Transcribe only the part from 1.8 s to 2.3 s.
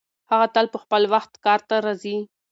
راځي.